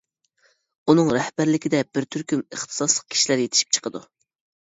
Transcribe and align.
ئۇنىڭ 0.93 1.11
رەھبەرلىكىدە 1.15 1.81
بىر 1.97 2.07
تۈركۈم 2.15 2.41
ئىختىساسلىق 2.57 3.13
كىشىلەر 3.17 3.43
يېتىشىپ 3.45 3.77
چىقىدۇ. 3.79 4.03